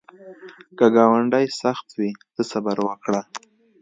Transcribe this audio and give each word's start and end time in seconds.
که 0.77 0.85
ګاونډی 0.95 1.45
سخت 1.61 1.87
وي، 1.97 2.11
ته 2.33 2.41
صبر 2.51 2.77
وکړه 2.83 3.21